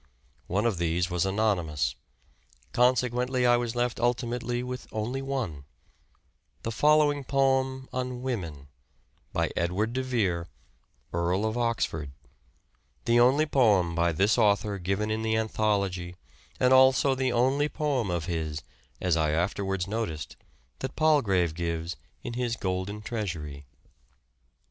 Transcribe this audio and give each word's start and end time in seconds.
One 0.47 0.65
of 0.65 0.79
these 0.79 1.11
was 1.11 1.27
anonymous; 1.27 1.93
consequently 2.71 3.45
I 3.45 3.55
was 3.55 3.75
left 3.75 3.99
ultimately 3.99 4.63
with 4.63 4.87
only 4.91 5.21
one: 5.21 5.65
the 6.63 6.71
following 6.71 7.23
poem 7.23 7.87
on 7.93 8.23
"Women," 8.23 8.67
by 9.31 9.51
Edward 9.55 9.93
de 9.93 10.01
Vere, 10.01 10.47
Earl 11.13 11.45
of 11.45 11.55
Oxford— 11.55 12.09
the 13.05 13.19
only 13.19 13.45
poem 13.45 13.93
by 13.93 14.11
this 14.11 14.39
author 14.39 14.79
given 14.79 15.11
in 15.11 15.21
the 15.21 15.37
anthology 15.37 16.15
and 16.59 16.73
also 16.73 17.13
the 17.13 17.31
only 17.31 17.69
poem 17.69 18.09
of 18.09 18.25
his, 18.25 18.63
as 18.99 19.15
I 19.15 19.29
afterwards 19.33 19.85
noticed, 19.85 20.35
that 20.79 20.95
Palgrave 20.95 21.53
gives 21.53 21.95
in 22.23 22.33
his" 22.33 22.55
Golden 22.55 23.03
Treasury." 23.03 23.67